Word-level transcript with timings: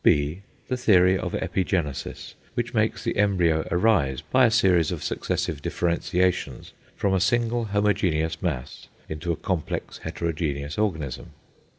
(b) 0.03 0.41
The 0.67 0.77
theory 0.77 1.15
of 1.15 1.33
Epigenesis, 1.35 2.33
which 2.55 2.73
makes 2.73 3.03
the 3.03 3.17
embryo 3.17 3.67
arise, 3.69 4.21
by 4.21 4.47
a 4.47 4.49
series 4.49 4.91
of 4.91 5.03
successive 5.03 5.61
differentiations, 5.61 6.73
from 6.95 7.13
a 7.13 7.19
simple 7.19 7.65
homogeneous 7.65 8.41
mass 8.41 8.87
into 9.07 9.31
a 9.31 9.35
complex 9.35 9.99
heterogeneous 9.99 10.79
organism. 10.79 11.33